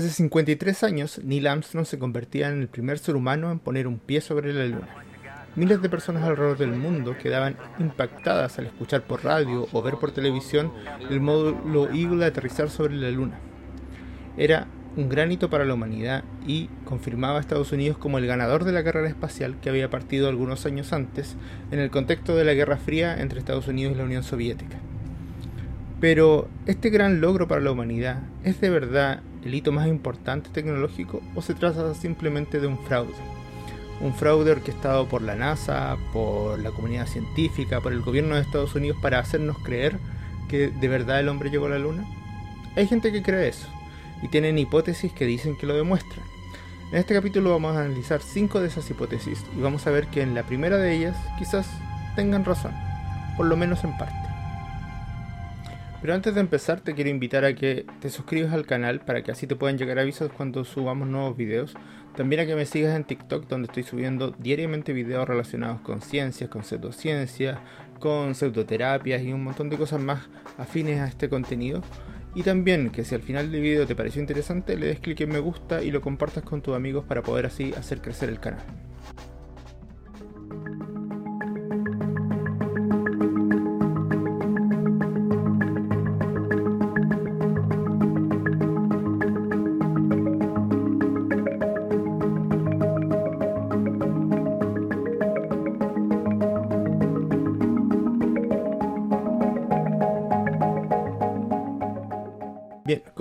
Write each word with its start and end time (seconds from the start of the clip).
Hace 0.00 0.08
53 0.08 0.82
años, 0.82 1.20
Neil 1.22 1.46
Armstrong 1.46 1.84
se 1.84 1.98
convertía 1.98 2.48
en 2.48 2.62
el 2.62 2.68
primer 2.68 2.98
ser 2.98 3.16
humano 3.16 3.52
en 3.52 3.58
poner 3.58 3.86
un 3.86 3.98
pie 3.98 4.22
sobre 4.22 4.54
la 4.54 4.64
Luna. 4.64 4.88
Miles 5.56 5.82
de 5.82 5.90
personas 5.90 6.22
alrededor 6.22 6.56
del 6.56 6.70
mundo 6.70 7.18
quedaban 7.22 7.58
impactadas 7.78 8.58
al 8.58 8.64
escuchar 8.64 9.02
por 9.02 9.22
radio 9.22 9.68
o 9.72 9.82
ver 9.82 9.96
por 9.96 10.10
televisión 10.10 10.72
el 11.10 11.20
módulo 11.20 11.92
Eagle 11.92 12.24
aterrizar 12.24 12.70
sobre 12.70 12.94
la 12.94 13.10
Luna. 13.10 13.38
Era 14.38 14.68
un 14.96 15.10
gran 15.10 15.32
hito 15.32 15.50
para 15.50 15.66
la 15.66 15.74
humanidad 15.74 16.24
y 16.46 16.68
confirmaba 16.86 17.36
a 17.36 17.40
Estados 17.42 17.70
Unidos 17.72 17.98
como 17.98 18.16
el 18.16 18.26
ganador 18.26 18.64
de 18.64 18.72
la 18.72 18.82
carrera 18.82 19.08
espacial 19.08 19.60
que 19.60 19.68
había 19.68 19.90
partido 19.90 20.30
algunos 20.30 20.64
años 20.64 20.94
antes 20.94 21.36
en 21.72 21.78
el 21.78 21.90
contexto 21.90 22.34
de 22.36 22.44
la 22.44 22.54
Guerra 22.54 22.78
Fría 22.78 23.20
entre 23.20 23.38
Estados 23.38 23.68
Unidos 23.68 23.92
y 23.92 23.98
la 23.98 24.04
Unión 24.04 24.22
Soviética. 24.22 24.78
Pero, 26.00 26.48
¿este 26.64 26.88
gran 26.88 27.20
logro 27.20 27.46
para 27.46 27.60
la 27.60 27.72
humanidad 27.72 28.22
es 28.42 28.62
de 28.62 28.70
verdad 28.70 29.20
el 29.44 29.54
hito 29.54 29.72
más 29.72 29.88
importante 29.88 30.50
tecnológico 30.50 31.22
o 31.34 31.42
se 31.42 31.54
trata 31.54 31.94
simplemente 31.94 32.60
de 32.60 32.66
un 32.66 32.78
fraude? 32.78 33.14
Un 34.00 34.14
fraude 34.14 34.50
orquestado 34.50 35.08
por 35.08 35.22
la 35.22 35.34
NASA, 35.34 35.96
por 36.12 36.58
la 36.58 36.70
comunidad 36.70 37.06
científica, 37.06 37.80
por 37.80 37.92
el 37.92 38.00
gobierno 38.00 38.34
de 38.34 38.42
Estados 38.42 38.74
Unidos 38.74 38.98
para 39.02 39.18
hacernos 39.18 39.58
creer 39.58 39.98
que 40.48 40.68
de 40.68 40.88
verdad 40.88 41.20
el 41.20 41.28
hombre 41.28 41.50
llegó 41.50 41.66
a 41.66 41.70
la 41.70 41.78
Luna. 41.78 42.04
Hay 42.76 42.86
gente 42.86 43.12
que 43.12 43.22
cree 43.22 43.48
eso 43.48 43.68
y 44.22 44.28
tienen 44.28 44.58
hipótesis 44.58 45.12
que 45.12 45.26
dicen 45.26 45.56
que 45.56 45.66
lo 45.66 45.74
demuestran. 45.74 46.24
En 46.92 46.98
este 46.98 47.14
capítulo 47.14 47.50
vamos 47.50 47.76
a 47.76 47.84
analizar 47.84 48.20
5 48.20 48.60
de 48.60 48.68
esas 48.68 48.90
hipótesis 48.90 49.44
y 49.56 49.60
vamos 49.60 49.86
a 49.86 49.90
ver 49.90 50.08
que 50.08 50.22
en 50.22 50.34
la 50.34 50.42
primera 50.42 50.76
de 50.76 50.94
ellas 50.94 51.16
quizás 51.38 51.68
tengan 52.16 52.44
razón, 52.44 52.72
por 53.36 53.46
lo 53.46 53.56
menos 53.56 53.84
en 53.84 53.96
parte. 53.96 54.29
Pero 56.00 56.14
antes 56.14 56.34
de 56.34 56.40
empezar 56.40 56.80
te 56.80 56.94
quiero 56.94 57.10
invitar 57.10 57.44
a 57.44 57.54
que 57.54 57.84
te 58.00 58.08
suscribas 58.08 58.54
al 58.54 58.64
canal 58.64 59.00
para 59.00 59.22
que 59.22 59.32
así 59.32 59.46
te 59.46 59.56
puedan 59.56 59.76
llegar 59.76 59.98
avisos 59.98 60.32
cuando 60.32 60.64
subamos 60.64 61.06
nuevos 61.06 61.36
videos. 61.36 61.74
También 62.16 62.40
a 62.40 62.46
que 62.46 62.56
me 62.56 62.64
sigas 62.64 62.96
en 62.96 63.04
TikTok 63.04 63.46
donde 63.48 63.66
estoy 63.66 63.82
subiendo 63.82 64.30
diariamente 64.30 64.94
videos 64.94 65.28
relacionados 65.28 65.80
con 65.82 66.00
ciencias, 66.00 66.48
con 66.48 66.64
pseudociencias, 66.64 67.58
con 67.98 68.34
pseudoterapias 68.34 69.22
y 69.22 69.32
un 69.32 69.44
montón 69.44 69.68
de 69.68 69.76
cosas 69.76 70.00
más 70.00 70.28
afines 70.56 71.00
a 71.00 71.06
este 71.06 71.28
contenido. 71.28 71.82
Y 72.34 72.44
también 72.44 72.90
que 72.90 73.04
si 73.04 73.14
al 73.14 73.22
final 73.22 73.52
del 73.52 73.60
video 73.60 73.86
te 73.86 73.94
pareció 73.94 74.22
interesante 74.22 74.76
le 74.76 74.86
des 74.86 75.00
clic 75.00 75.20
en 75.20 75.30
me 75.30 75.40
gusta 75.40 75.82
y 75.82 75.90
lo 75.90 76.00
compartas 76.00 76.44
con 76.44 76.62
tus 76.62 76.74
amigos 76.74 77.04
para 77.04 77.22
poder 77.22 77.44
así 77.44 77.74
hacer 77.74 78.00
crecer 78.00 78.30
el 78.30 78.40
canal. 78.40 78.64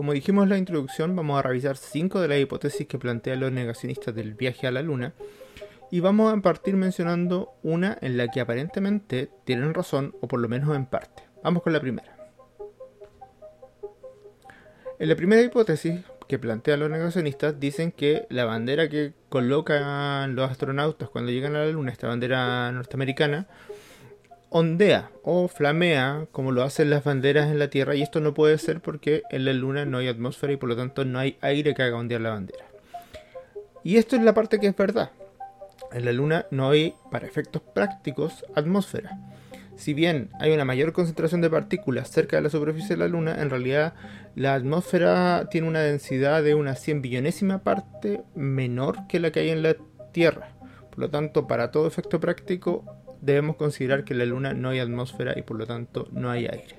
Como 0.09 0.15
dijimos 0.15 0.41
en 0.45 0.49
la 0.49 0.57
introducción, 0.57 1.15
vamos 1.15 1.37
a 1.37 1.43
revisar 1.43 1.77
5 1.77 2.19
de 2.19 2.27
las 2.27 2.39
hipótesis 2.39 2.87
que 2.87 2.97
plantean 2.97 3.41
los 3.41 3.51
negacionistas 3.51 4.15
del 4.15 4.33
viaje 4.33 4.65
a 4.65 4.71
la 4.71 4.81
Luna 4.81 5.13
y 5.91 5.99
vamos 5.99 6.33
a 6.33 6.41
partir 6.41 6.75
mencionando 6.75 7.51
una 7.61 7.95
en 8.01 8.17
la 8.17 8.27
que 8.27 8.41
aparentemente 8.41 9.29
tienen 9.43 9.71
razón 9.71 10.15
o 10.19 10.27
por 10.27 10.39
lo 10.39 10.49
menos 10.49 10.75
en 10.75 10.87
parte. 10.87 11.29
Vamos 11.43 11.61
con 11.61 11.73
la 11.73 11.79
primera. 11.79 12.17
En 14.97 15.09
la 15.09 15.15
primera 15.15 15.43
hipótesis 15.43 15.99
que 16.27 16.39
plantean 16.39 16.79
los 16.79 16.89
negacionistas 16.89 17.59
dicen 17.59 17.91
que 17.91 18.25
la 18.31 18.45
bandera 18.45 18.89
que 18.89 19.13
colocan 19.29 20.35
los 20.35 20.49
astronautas 20.49 21.09
cuando 21.09 21.31
llegan 21.31 21.55
a 21.55 21.65
la 21.65 21.71
Luna, 21.71 21.91
esta 21.91 22.07
bandera 22.07 22.71
norteamericana, 22.71 23.45
ondea 24.49 25.11
o 25.23 25.47
flamea 25.47 26.27
como 26.31 26.51
lo 26.51 26.63
hacen 26.63 26.89
las 26.89 27.03
banderas 27.03 27.49
en 27.49 27.59
la 27.59 27.69
Tierra 27.69 27.95
y 27.95 28.01
esto 28.01 28.19
no 28.19 28.33
puede 28.33 28.57
ser 28.57 28.81
porque 28.81 29.23
en 29.29 29.45
la 29.45 29.53
Luna 29.53 29.85
no 29.85 29.99
hay 29.99 30.07
atmósfera 30.07 30.53
y 30.53 30.57
por 30.57 30.69
lo 30.69 30.75
tanto 30.75 31.05
no 31.05 31.19
hay 31.19 31.37
aire 31.41 31.73
que 31.73 31.83
haga 31.83 31.97
ondear 31.97 32.21
la 32.21 32.31
bandera. 32.31 32.65
Y 33.83 33.97
esto 33.97 34.15
es 34.15 34.23
la 34.23 34.33
parte 34.33 34.59
que 34.59 34.67
es 34.67 34.75
verdad. 34.75 35.11
En 35.91 36.05
la 36.05 36.11
Luna 36.11 36.45
no 36.51 36.69
hay, 36.69 36.93
para 37.11 37.27
efectos 37.27 37.61
prácticos, 37.61 38.45
atmósfera. 38.55 39.17
Si 39.75 39.93
bien 39.93 40.29
hay 40.39 40.51
una 40.51 40.65
mayor 40.65 40.91
concentración 40.91 41.39
de 41.39 41.49
partículas 41.49 42.09
cerca 42.09 42.35
de 42.35 42.43
la 42.43 42.49
superficie 42.49 42.95
de 42.95 42.97
la 42.97 43.07
Luna, 43.07 43.41
en 43.41 43.49
realidad 43.49 43.93
la 44.35 44.53
atmósfera 44.53 45.47
tiene 45.49 45.67
una 45.67 45.79
densidad 45.79 46.43
de 46.43 46.53
una 46.53 46.75
100 46.75 47.01
billonésima 47.01 47.63
parte 47.63 48.21
menor 48.35 49.07
que 49.07 49.19
la 49.19 49.31
que 49.31 49.39
hay 49.39 49.49
en 49.49 49.63
la 49.63 49.77
Tierra. 50.11 50.49
Por 50.89 50.99
lo 50.99 51.09
tanto, 51.09 51.47
para 51.47 51.71
todo 51.71 51.87
efecto 51.87 52.19
práctico, 52.19 52.83
debemos 53.21 53.55
considerar 53.55 54.03
que 54.03 54.13
en 54.13 54.19
la 54.19 54.25
Luna 54.25 54.53
no 54.53 54.69
hay 54.69 54.79
atmósfera 54.79 55.37
y 55.37 55.41
por 55.41 55.57
lo 55.57 55.65
tanto 55.65 56.07
no 56.11 56.29
hay 56.29 56.45
aire. 56.45 56.75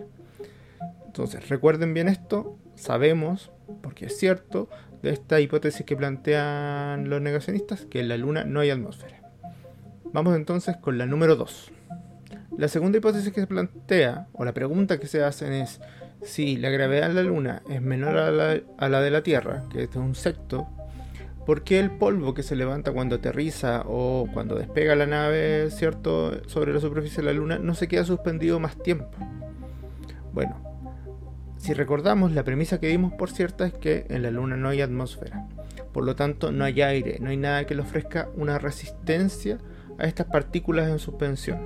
Entonces, 1.06 1.48
recuerden 1.48 1.92
bien 1.92 2.08
esto, 2.08 2.56
sabemos, 2.76 3.50
porque 3.82 4.06
es 4.06 4.16
cierto, 4.16 4.68
de 5.02 5.10
esta 5.10 5.40
hipótesis 5.40 5.84
que 5.84 5.96
plantean 5.96 7.08
los 7.08 7.20
negacionistas, 7.20 7.84
que 7.86 8.00
en 8.00 8.08
la 8.08 8.16
Luna 8.16 8.44
no 8.44 8.60
hay 8.60 8.70
atmósfera. 8.70 9.20
Vamos 10.12 10.36
entonces 10.36 10.76
con 10.76 10.98
la 10.98 11.06
número 11.06 11.36
2. 11.36 11.72
La 12.56 12.68
segunda 12.68 12.98
hipótesis 12.98 13.32
que 13.32 13.40
se 13.40 13.46
plantea, 13.46 14.28
o 14.32 14.44
la 14.44 14.52
pregunta 14.52 14.98
que 14.98 15.06
se 15.06 15.22
hacen 15.22 15.52
es, 15.52 15.80
si 16.22 16.56
la 16.56 16.68
gravedad 16.68 17.10
en 17.10 17.16
la 17.16 17.22
Luna 17.22 17.62
es 17.70 17.80
menor 17.80 18.16
a 18.18 18.30
la, 18.30 18.60
a 18.76 18.88
la 18.88 19.00
de 19.00 19.10
la 19.10 19.22
Tierra, 19.22 19.64
que 19.72 19.84
es 19.84 19.96
un 19.96 20.14
secto, 20.14 20.68
¿Por 21.50 21.64
qué 21.64 21.80
el 21.80 21.90
polvo 21.90 22.32
que 22.32 22.44
se 22.44 22.54
levanta 22.54 22.92
cuando 22.92 23.16
aterriza 23.16 23.82
o 23.84 24.28
cuando 24.32 24.54
despega 24.54 24.94
la 24.94 25.06
nave, 25.06 25.68
cierto, 25.72 26.48
sobre 26.48 26.72
la 26.72 26.78
superficie 26.78 27.24
de 27.24 27.24
la 27.24 27.32
Luna, 27.32 27.58
no 27.58 27.74
se 27.74 27.88
queda 27.88 28.04
suspendido 28.04 28.60
más 28.60 28.80
tiempo? 28.80 29.10
Bueno, 30.32 30.54
si 31.56 31.74
recordamos, 31.74 32.30
la 32.30 32.44
premisa 32.44 32.78
que 32.78 32.86
dimos 32.86 33.14
por 33.14 33.32
cierta 33.32 33.66
es 33.66 33.72
que 33.72 34.06
en 34.10 34.22
la 34.22 34.30
Luna 34.30 34.56
no 34.56 34.68
hay 34.68 34.80
atmósfera. 34.80 35.48
Por 35.92 36.04
lo 36.04 36.14
tanto, 36.14 36.52
no 36.52 36.62
hay 36.62 36.82
aire, 36.82 37.18
no 37.20 37.30
hay 37.30 37.36
nada 37.36 37.66
que 37.66 37.74
le 37.74 37.82
ofrezca 37.82 38.28
una 38.36 38.60
resistencia 38.60 39.58
a 39.98 40.04
estas 40.04 40.26
partículas 40.26 40.88
en 40.88 41.00
suspensión. 41.00 41.58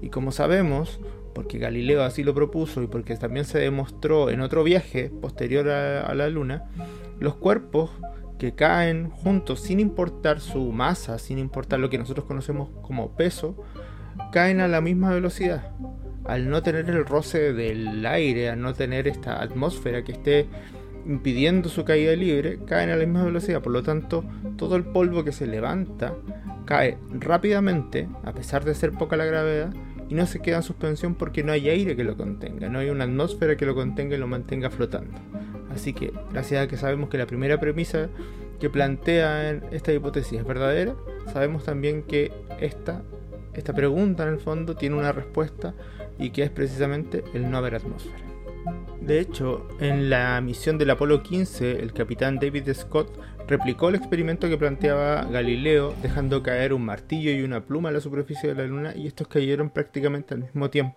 Y 0.00 0.08
como 0.08 0.32
sabemos, 0.32 0.98
porque 1.34 1.58
Galileo 1.58 2.04
así 2.04 2.22
lo 2.22 2.32
propuso 2.32 2.82
y 2.82 2.86
porque 2.86 3.14
también 3.16 3.44
se 3.44 3.58
demostró 3.58 4.30
en 4.30 4.40
otro 4.40 4.64
viaje 4.64 5.10
posterior 5.10 5.68
a 5.68 6.14
la 6.14 6.30
Luna, 6.30 6.70
los 7.20 7.34
cuerpos 7.34 7.90
que 8.38 8.54
caen 8.54 9.10
juntos 9.10 9.60
sin 9.60 9.80
importar 9.80 10.40
su 10.40 10.72
masa, 10.72 11.18
sin 11.18 11.38
importar 11.38 11.80
lo 11.80 11.90
que 11.90 11.98
nosotros 11.98 12.26
conocemos 12.26 12.70
como 12.82 13.16
peso, 13.16 13.56
caen 14.32 14.60
a 14.60 14.68
la 14.68 14.80
misma 14.80 15.10
velocidad. 15.10 15.72
Al 16.24 16.50
no 16.50 16.62
tener 16.62 16.90
el 16.90 17.06
roce 17.06 17.52
del 17.52 18.04
aire, 18.04 18.50
al 18.50 18.60
no 18.60 18.74
tener 18.74 19.06
esta 19.08 19.40
atmósfera 19.40 20.02
que 20.02 20.12
esté 20.12 20.46
impidiendo 21.06 21.68
su 21.68 21.84
caída 21.84 22.14
libre, 22.16 22.58
caen 22.66 22.90
a 22.90 22.96
la 22.96 23.06
misma 23.06 23.24
velocidad. 23.24 23.62
Por 23.62 23.72
lo 23.72 23.82
tanto, 23.82 24.24
todo 24.56 24.76
el 24.76 24.84
polvo 24.84 25.24
que 25.24 25.32
se 25.32 25.46
levanta 25.46 26.14
cae 26.64 26.98
rápidamente, 27.12 28.08
a 28.24 28.32
pesar 28.32 28.64
de 28.64 28.74
ser 28.74 28.92
poca 28.92 29.16
la 29.16 29.24
gravedad, 29.24 29.72
y 30.08 30.14
no 30.14 30.26
se 30.26 30.40
queda 30.40 30.58
en 30.58 30.62
suspensión 30.62 31.14
porque 31.14 31.42
no 31.42 31.52
hay 31.52 31.68
aire 31.68 31.96
que 31.96 32.04
lo 32.04 32.16
contenga, 32.16 32.68
no 32.68 32.78
hay 32.78 32.90
una 32.90 33.04
atmósfera 33.04 33.56
que 33.56 33.66
lo 33.66 33.74
contenga 33.74 34.16
y 34.16 34.18
lo 34.18 34.26
mantenga 34.26 34.70
flotando. 34.70 35.18
Así 35.76 35.92
que, 35.92 36.10
gracias 36.32 36.64
a 36.64 36.68
que 36.68 36.78
sabemos 36.78 37.10
que 37.10 37.18
la 37.18 37.26
primera 37.26 37.60
premisa 37.60 38.08
que 38.58 38.70
plantea 38.70 39.50
esta 39.70 39.92
hipótesis 39.92 40.38
es 40.38 40.46
verdadera, 40.46 40.94
sabemos 41.34 41.64
también 41.64 42.02
que 42.02 42.32
esta, 42.58 43.02
esta 43.52 43.74
pregunta 43.74 44.22
en 44.22 44.30
el 44.30 44.38
fondo 44.38 44.74
tiene 44.74 44.96
una 44.96 45.12
respuesta 45.12 45.74
y 46.18 46.30
que 46.30 46.44
es 46.44 46.50
precisamente 46.50 47.24
el 47.34 47.50
no 47.50 47.58
haber 47.58 47.74
atmósfera. 47.74 48.24
De 49.02 49.20
hecho, 49.20 49.68
en 49.80 50.08
la 50.08 50.40
misión 50.40 50.78
del 50.78 50.88
Apolo 50.88 51.22
15, 51.22 51.82
el 51.82 51.92
capitán 51.92 52.38
David 52.38 52.72
Scott 52.72 53.10
replicó 53.46 53.90
el 53.90 53.96
experimento 53.96 54.48
que 54.48 54.56
planteaba 54.56 55.26
Galileo, 55.26 55.94
dejando 56.00 56.42
caer 56.42 56.72
un 56.72 56.86
martillo 56.86 57.32
y 57.32 57.42
una 57.42 57.66
pluma 57.66 57.90
a 57.90 57.92
la 57.92 58.00
superficie 58.00 58.48
de 58.48 58.62
la 58.62 58.66
Luna 58.66 58.94
y 58.96 59.06
estos 59.06 59.28
cayeron 59.28 59.68
prácticamente 59.68 60.32
al 60.32 60.40
mismo 60.40 60.70
tiempo. 60.70 60.96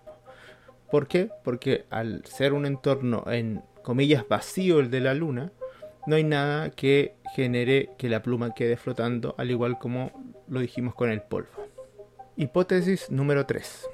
¿Por 0.90 1.06
qué? 1.06 1.30
Porque 1.44 1.84
al 1.90 2.24
ser 2.24 2.54
un 2.54 2.64
entorno 2.64 3.24
en 3.30 3.62
comillas, 3.82 4.26
vacío 4.28 4.80
el 4.80 4.90
de 4.90 5.00
la 5.00 5.14
luna, 5.14 5.52
no 6.06 6.16
hay 6.16 6.24
nada 6.24 6.70
que 6.70 7.14
genere 7.34 7.90
que 7.98 8.08
la 8.08 8.22
pluma 8.22 8.54
quede 8.54 8.76
flotando, 8.76 9.34
al 9.38 9.50
igual 9.50 9.78
como 9.78 10.12
lo 10.48 10.60
dijimos 10.60 10.94
con 10.94 11.10
el 11.10 11.22
polvo. 11.22 11.48
Hipótesis 12.36 13.10
número 13.10 13.46
3. 13.46 13.88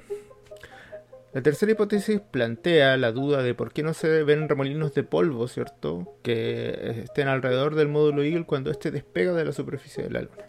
La 1.32 1.42
tercera 1.42 1.72
hipótesis 1.72 2.20
plantea 2.20 2.96
la 2.96 3.12
duda 3.12 3.42
de 3.42 3.52
por 3.54 3.72
qué 3.72 3.82
no 3.82 3.92
se 3.92 4.22
ven 4.22 4.48
remolinos 4.48 4.94
de 4.94 5.02
polvo, 5.02 5.48
¿cierto? 5.48 6.16
Que 6.22 7.02
estén 7.04 7.28
alrededor 7.28 7.74
del 7.74 7.88
módulo 7.88 8.22
Eagle 8.22 8.46
cuando 8.46 8.70
éste 8.70 8.90
despega 8.90 9.34
de 9.34 9.44
la 9.44 9.52
superficie 9.52 10.04
de 10.04 10.10
la 10.10 10.22
Luna. 10.22 10.46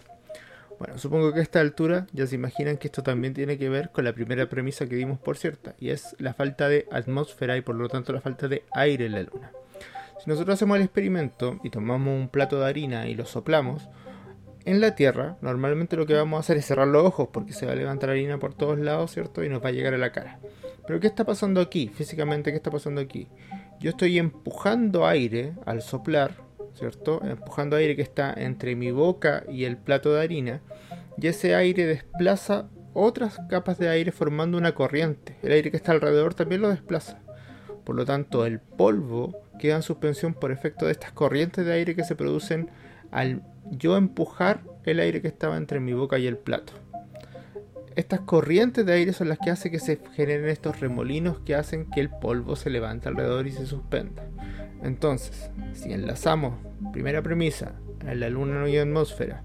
Bueno, 0.79 0.97
supongo 0.99 1.33
que 1.33 1.39
a 1.39 1.43
esta 1.43 1.59
altura 1.59 2.05
ya 2.13 2.27
se 2.27 2.35
imaginan 2.35 2.77
que 2.77 2.87
esto 2.87 3.01
también 3.01 3.33
tiene 3.33 3.57
que 3.57 3.67
ver 3.67 3.89
con 3.89 4.05
la 4.05 4.13
primera 4.13 4.47
premisa 4.47 4.87
que 4.87 4.95
dimos 4.95 5.17
por 5.17 5.37
cierta, 5.37 5.73
y 5.79 5.89
es 5.89 6.15
la 6.19 6.33
falta 6.33 6.69
de 6.69 6.87
atmósfera 6.91 7.57
y 7.57 7.61
por 7.61 7.75
lo 7.75 7.89
tanto 7.89 8.13
la 8.13 8.21
falta 8.21 8.47
de 8.47 8.63
aire 8.73 9.07
en 9.07 9.13
la 9.13 9.23
Luna. 9.23 9.51
Si 10.23 10.29
nosotros 10.29 10.53
hacemos 10.53 10.77
el 10.77 10.83
experimento 10.83 11.59
y 11.63 11.71
tomamos 11.71 12.13
un 12.15 12.29
plato 12.29 12.59
de 12.59 12.67
harina 12.67 13.07
y 13.07 13.15
lo 13.15 13.25
soplamos, 13.25 13.89
en 14.65 14.81
la 14.81 14.95
Tierra 14.95 15.37
normalmente 15.41 15.95
lo 15.95 16.05
que 16.05 16.13
vamos 16.13 16.37
a 16.37 16.39
hacer 16.41 16.57
es 16.57 16.65
cerrar 16.65 16.87
los 16.87 17.05
ojos 17.05 17.29
porque 17.31 17.53
se 17.53 17.65
va 17.65 17.71
a 17.71 17.75
levantar 17.75 18.09
harina 18.11 18.37
por 18.37 18.53
todos 18.53 18.77
lados, 18.77 19.11
¿cierto? 19.11 19.43
Y 19.43 19.49
nos 19.49 19.63
va 19.63 19.69
a 19.69 19.71
llegar 19.71 19.93
a 19.93 19.97
la 19.97 20.11
cara. 20.11 20.39
Pero 20.85 20.99
¿qué 20.99 21.07
está 21.07 21.25
pasando 21.25 21.59
aquí? 21.59 21.87
Físicamente, 21.87 22.51
¿qué 22.51 22.57
está 22.57 22.69
pasando 22.69 23.01
aquí? 23.01 23.27
Yo 23.79 23.91
estoy 23.91 24.17
empujando 24.19 25.07
aire 25.07 25.53
al 25.65 25.81
soplar, 25.81 26.46
¿cierto? 26.77 27.21
Empujando 27.23 27.75
aire 27.75 27.95
que 27.95 28.01
está 28.01 28.33
entre 28.33 28.75
mi 28.75 28.91
boca 28.91 29.43
y 29.49 29.65
el 29.65 29.77
plato 29.77 30.13
de 30.13 30.21
harina. 30.21 30.61
Y 31.17 31.27
ese 31.27 31.55
aire 31.55 31.85
desplaza 31.85 32.69
otras 32.93 33.39
capas 33.49 33.77
de 33.77 33.89
aire 33.89 34.11
formando 34.11 34.57
una 34.57 34.73
corriente. 34.73 35.37
El 35.43 35.51
aire 35.51 35.71
que 35.71 35.77
está 35.77 35.91
alrededor 35.91 36.33
también 36.33 36.61
lo 36.61 36.69
desplaza. 36.69 37.19
Por 37.83 37.95
lo 37.95 38.05
tanto, 38.05 38.45
el 38.45 38.59
polvo 38.59 39.35
queda 39.59 39.77
en 39.77 39.81
suspensión 39.81 40.33
por 40.33 40.51
efecto 40.51 40.85
de 40.85 40.91
estas 40.91 41.11
corrientes 41.11 41.65
de 41.65 41.73
aire 41.73 41.95
que 41.95 42.03
se 42.03 42.15
producen 42.15 42.69
al 43.11 43.43
yo 43.71 43.97
empujar 43.97 44.61
el 44.83 44.99
aire 44.99 45.21
que 45.21 45.27
estaba 45.27 45.57
entre 45.57 45.79
mi 45.79 45.93
boca 45.93 46.17
y 46.19 46.27
el 46.27 46.37
plato. 46.37 46.73
Estas 47.97 48.19
corrientes 48.19 48.85
de 48.85 48.93
aire 48.93 49.11
son 49.11 49.27
las 49.27 49.39
que 49.39 49.49
hacen 49.49 49.71
que 49.71 49.79
se 49.79 49.99
generen 50.13 50.49
estos 50.49 50.79
remolinos 50.79 51.39
que 51.39 51.55
hacen 51.55 51.89
que 51.89 51.99
el 51.99 52.11
polvo 52.11 52.55
se 52.55 52.69
levante 52.69 53.09
alrededor 53.09 53.47
y 53.47 53.51
se 53.51 53.65
suspenda. 53.65 54.23
Entonces, 54.83 55.49
si 55.73 55.91
enlazamos 55.91 56.53
primera 56.93 57.23
premisa, 57.23 57.73
en 58.05 58.19
la 58.19 58.29
luna 58.29 58.59
no 58.59 58.65
hay 58.65 58.77
atmósfera, 58.77 59.43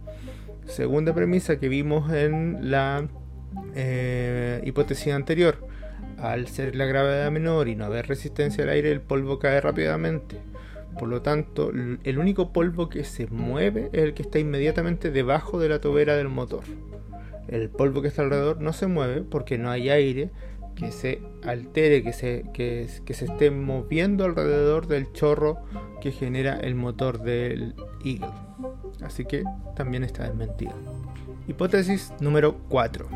segunda 0.67 1.15
premisa 1.15 1.59
que 1.59 1.71
vimos 1.71 2.13
en 2.13 2.71
la 2.71 3.09
eh, 3.75 4.61
hipótesis 4.67 5.15
anterior, 5.15 5.67
al 6.19 6.47
ser 6.47 6.77
la 6.77 6.85
gravedad 6.85 7.31
menor 7.31 7.69
y 7.69 7.75
no 7.75 7.87
haber 7.87 8.07
resistencia 8.07 8.65
al 8.65 8.71
aire, 8.71 8.93
el 8.93 9.01
polvo 9.01 9.39
cae 9.39 9.63
rápidamente. 9.63 10.37
Por 10.99 11.09
lo 11.09 11.23
tanto, 11.23 11.71
el 11.71 12.19
único 12.19 12.53
polvo 12.53 12.91
que 12.91 13.05
se 13.05 13.29
mueve 13.29 13.89
es 13.95 14.03
el 14.03 14.13
que 14.13 14.25
está 14.25 14.39
inmediatamente 14.39 15.11
debajo 15.11 15.59
de 15.59 15.71
la 15.71 15.81
tobera 15.81 16.17
del 16.17 16.29
motor. 16.29 16.65
El 17.49 17.69
polvo 17.69 18.03
que 18.03 18.09
está 18.09 18.23
alrededor 18.23 18.61
no 18.61 18.73
se 18.73 18.87
mueve 18.87 19.23
porque 19.23 19.59
no 19.59 19.71
hay 19.71 19.91
aire 19.91 20.31
que 20.75 20.91
se 20.91 21.23
altere, 21.45 22.03
que 22.03 22.13
se, 22.13 22.45
que, 22.53 22.89
se 22.89 23.25
esté 23.25 23.51
moviendo 23.51 24.25
alrededor 24.25 24.87
del 24.87 25.13
chorro 25.13 25.59
que 26.01 26.13
genera 26.13 26.59
el 26.59 26.75
motor 26.75 27.23
del 27.23 27.75
Eagle. 28.05 28.33
Así 29.03 29.25
que 29.25 29.45
también 29.77 30.05
está 30.05 30.25
desmentido. 30.25 30.73
Hipótesis 31.49 32.13
número 32.21 32.57
4. 32.69 33.07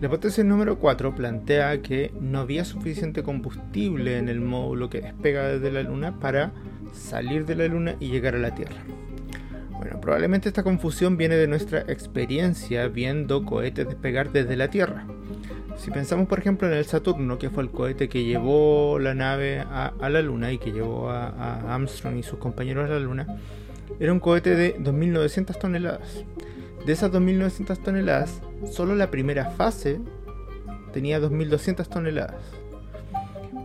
La 0.00 0.06
hipótesis 0.06 0.44
número 0.44 0.78
4 0.78 1.14
plantea 1.14 1.80
que 1.82 2.12
no 2.20 2.40
había 2.40 2.64
suficiente 2.64 3.22
combustible 3.22 4.18
en 4.18 4.28
el 4.28 4.40
módulo 4.40 4.90
que 4.90 5.00
despega 5.00 5.48
desde 5.48 5.70
la 5.70 5.82
Luna 5.82 6.18
para 6.20 6.52
salir 6.92 7.46
de 7.46 7.56
la 7.56 7.66
Luna 7.66 7.96
y 8.00 8.08
llegar 8.08 8.34
a 8.34 8.38
la 8.38 8.54
Tierra. 8.54 8.76
Bueno, 9.78 10.00
probablemente 10.00 10.48
esta 10.48 10.62
confusión 10.62 11.16
viene 11.16 11.36
de 11.36 11.46
nuestra 11.46 11.80
experiencia 11.80 12.88
viendo 12.88 13.44
cohetes 13.44 13.86
despegar 13.86 14.32
desde 14.32 14.56
la 14.56 14.68
Tierra. 14.68 15.06
Si 15.76 15.90
pensamos 15.90 16.28
por 16.28 16.38
ejemplo 16.38 16.68
en 16.68 16.74
el 16.74 16.84
Saturno, 16.84 17.38
que 17.38 17.50
fue 17.50 17.64
el 17.64 17.70
cohete 17.70 18.08
que 18.08 18.24
llevó 18.24 18.98
la 18.98 19.14
nave 19.14 19.60
a, 19.60 19.92
la 20.08 20.22
Luna 20.22 20.52
y 20.52 20.58
que 20.58 20.72
llevó 20.72 21.10
a, 21.10 21.28
a 21.28 21.74
Armstrong 21.74 22.16
y 22.16 22.22
sus 22.22 22.38
compañeros 22.38 22.88
a 22.88 22.94
la 22.94 23.00
Luna, 23.00 23.26
era 23.98 24.12
un 24.12 24.20
cohete 24.20 24.54
de 24.54 24.76
2.900 24.78 25.58
toneladas. 25.58 26.24
De 26.86 26.92
esas 26.92 27.10
2.900 27.10 27.82
toneladas, 27.82 28.40
solo 28.70 28.94
la 28.94 29.10
primera 29.10 29.50
fase 29.50 30.00
tenía 30.92 31.18
2.200 31.20 31.88
toneladas. 31.88 32.36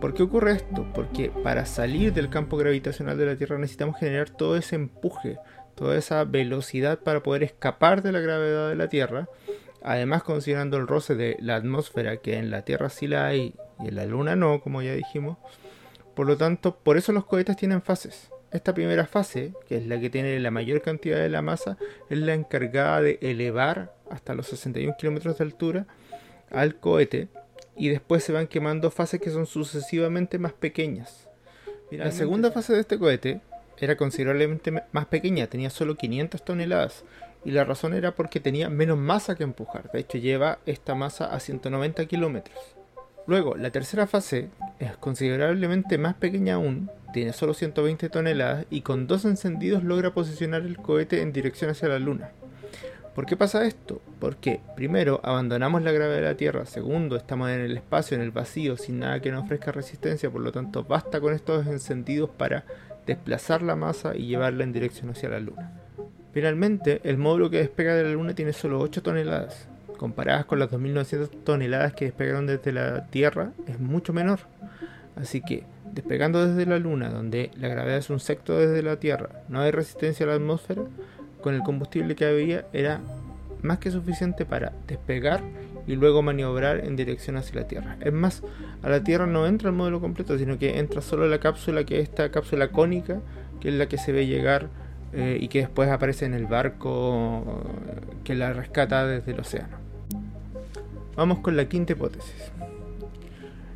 ¿Por 0.00 0.14
qué 0.14 0.22
ocurre 0.22 0.52
esto? 0.52 0.86
Porque 0.94 1.30
para 1.30 1.66
salir 1.66 2.14
del 2.14 2.30
campo 2.30 2.56
gravitacional 2.56 3.18
de 3.18 3.26
la 3.26 3.36
Tierra 3.36 3.58
necesitamos 3.58 3.98
generar 3.98 4.30
todo 4.30 4.56
ese 4.56 4.76
empuje, 4.76 5.36
toda 5.74 5.96
esa 5.96 6.24
velocidad 6.24 7.00
para 7.00 7.22
poder 7.22 7.42
escapar 7.42 8.02
de 8.02 8.12
la 8.12 8.20
gravedad 8.20 8.68
de 8.68 8.76
la 8.76 8.88
Tierra. 8.88 9.28
Además, 9.82 10.22
considerando 10.22 10.76
el 10.76 10.86
roce 10.86 11.14
de 11.14 11.36
la 11.40 11.56
atmósfera, 11.56 12.18
que 12.18 12.36
en 12.36 12.50
la 12.50 12.62
Tierra 12.62 12.90
sí 12.90 13.06
la 13.06 13.26
hay 13.26 13.54
y 13.82 13.88
en 13.88 13.96
la 13.96 14.04
Luna 14.04 14.36
no, 14.36 14.60
como 14.60 14.82
ya 14.82 14.92
dijimos. 14.94 15.38
Por 16.14 16.26
lo 16.26 16.36
tanto, 16.36 16.76
por 16.76 16.96
eso 16.96 17.12
los 17.12 17.24
cohetes 17.24 17.56
tienen 17.56 17.82
fases. 17.82 18.30
Esta 18.50 18.74
primera 18.74 19.06
fase, 19.06 19.54
que 19.68 19.76
es 19.76 19.86
la 19.86 20.00
que 20.00 20.10
tiene 20.10 20.38
la 20.40 20.50
mayor 20.50 20.82
cantidad 20.82 21.18
de 21.18 21.28
la 21.28 21.40
masa, 21.40 21.78
es 22.08 22.18
la 22.18 22.34
encargada 22.34 23.00
de 23.00 23.18
elevar 23.22 23.94
hasta 24.10 24.34
los 24.34 24.48
61 24.48 24.96
kilómetros 24.98 25.38
de 25.38 25.44
altura 25.44 25.86
al 26.50 26.74
cohete 26.74 27.28
y 27.76 27.88
después 27.88 28.24
se 28.24 28.32
van 28.32 28.48
quemando 28.48 28.90
fases 28.90 29.20
que 29.20 29.30
son 29.30 29.46
sucesivamente 29.46 30.38
más 30.38 30.52
pequeñas. 30.52 31.28
la 31.90 32.10
segunda 32.10 32.50
fase 32.50 32.72
de 32.72 32.80
este 32.80 32.98
cohete 32.98 33.40
era 33.80 33.96
considerablemente 33.96 34.72
más 34.92 35.06
pequeña, 35.06 35.46
tenía 35.46 35.70
solo 35.70 35.96
500 35.96 36.44
toneladas 36.44 37.04
y 37.44 37.50
la 37.52 37.64
razón 37.64 37.94
era 37.94 38.14
porque 38.14 38.40
tenía 38.40 38.68
menos 38.68 38.98
masa 38.98 39.34
que 39.34 39.44
empujar, 39.44 39.90
de 39.92 40.00
hecho 40.00 40.18
lleva 40.18 40.58
esta 40.66 40.94
masa 40.94 41.26
a 41.26 41.40
190 41.40 42.06
kilómetros. 42.06 42.76
Luego, 43.26 43.56
la 43.56 43.70
tercera 43.70 44.06
fase 44.06 44.48
es 44.78 44.96
considerablemente 44.96 45.98
más 45.98 46.14
pequeña 46.14 46.54
aún, 46.54 46.90
tiene 47.12 47.32
solo 47.32 47.54
120 47.54 48.08
toneladas 48.08 48.66
y 48.70 48.82
con 48.82 49.06
dos 49.06 49.24
encendidos 49.24 49.84
logra 49.84 50.12
posicionar 50.12 50.62
el 50.62 50.76
cohete 50.78 51.22
en 51.22 51.32
dirección 51.32 51.70
hacia 51.70 51.88
la 51.88 51.98
Luna. 51.98 52.32
¿Por 53.14 53.26
qué 53.26 53.36
pasa 53.36 53.64
esto? 53.64 54.00
Porque, 54.20 54.60
primero, 54.76 55.20
abandonamos 55.24 55.82
la 55.82 55.90
gravedad 55.90 56.16
de 56.16 56.28
la 56.28 56.36
Tierra, 56.36 56.64
segundo, 56.64 57.16
estamos 57.16 57.50
en 57.50 57.60
el 57.60 57.76
espacio, 57.76 58.16
en 58.16 58.22
el 58.22 58.30
vacío, 58.30 58.76
sin 58.76 59.00
nada 59.00 59.20
que 59.20 59.32
nos 59.32 59.44
ofrezca 59.44 59.72
resistencia, 59.72 60.30
por 60.30 60.40
lo 60.40 60.52
tanto, 60.52 60.84
basta 60.84 61.20
con 61.20 61.34
estos 61.34 61.66
encendidos 61.66 62.30
para 62.30 62.64
desplazar 63.10 63.62
la 63.62 63.74
masa 63.74 64.16
y 64.16 64.26
llevarla 64.26 64.62
en 64.62 64.72
dirección 64.72 65.10
hacia 65.10 65.28
la 65.28 65.40
Luna. 65.40 65.72
Finalmente, 66.32 67.00
el 67.02 67.18
módulo 67.18 67.50
que 67.50 67.58
despega 67.58 67.94
de 67.94 68.04
la 68.04 68.10
Luna 68.10 68.34
tiene 68.34 68.52
solo 68.52 68.78
8 68.78 69.02
toneladas, 69.02 69.66
comparadas 69.96 70.44
con 70.44 70.60
las 70.60 70.70
2.900 70.70 71.44
toneladas 71.44 71.92
que 71.94 72.04
despegaron 72.04 72.46
desde 72.46 72.72
la 72.72 73.06
Tierra, 73.06 73.50
es 73.66 73.80
mucho 73.80 74.12
menor. 74.12 74.40
Así 75.16 75.40
que, 75.40 75.64
despegando 75.92 76.46
desde 76.46 76.70
la 76.70 76.78
Luna, 76.78 77.08
donde 77.08 77.50
la 77.56 77.66
gravedad 77.66 77.98
es 77.98 78.10
un 78.10 78.20
secto 78.20 78.56
desde 78.56 78.80
la 78.82 78.96
Tierra, 78.96 79.28
no 79.48 79.60
hay 79.60 79.72
resistencia 79.72 80.24
a 80.24 80.28
la 80.28 80.36
atmósfera, 80.36 80.82
con 81.40 81.54
el 81.54 81.62
combustible 81.62 82.14
que 82.14 82.26
había 82.26 82.64
era 82.72 83.00
más 83.62 83.78
que 83.78 83.90
suficiente 83.90 84.44
para 84.44 84.72
despegar 84.86 85.40
y 85.86 85.96
luego 85.96 86.22
maniobrar 86.22 86.84
en 86.84 86.96
dirección 86.96 87.36
hacia 87.36 87.60
la 87.60 87.68
Tierra. 87.68 87.96
Es 88.00 88.12
más, 88.12 88.42
a 88.82 88.88
la 88.88 89.02
Tierra 89.02 89.26
no 89.26 89.46
entra 89.46 89.70
el 89.70 89.76
módulo 89.76 90.00
completo, 90.00 90.38
sino 90.38 90.58
que 90.58 90.78
entra 90.78 91.00
solo 91.00 91.26
la 91.28 91.38
cápsula, 91.38 91.84
que 91.84 92.00
es 92.00 92.08
esta 92.08 92.30
cápsula 92.30 92.68
cónica, 92.68 93.20
que 93.60 93.68
es 93.68 93.74
la 93.74 93.86
que 93.86 93.98
se 93.98 94.12
ve 94.12 94.26
llegar 94.26 94.68
eh, 95.12 95.38
y 95.40 95.48
que 95.48 95.60
después 95.60 95.88
aparece 95.90 96.24
en 96.26 96.34
el 96.34 96.46
barco 96.46 97.62
que 98.24 98.34
la 98.34 98.52
rescata 98.52 99.06
desde 99.06 99.32
el 99.32 99.40
océano. 99.40 99.76
Vamos 101.16 101.40
con 101.40 101.56
la 101.56 101.68
quinta 101.68 101.92
hipótesis. 101.92 102.52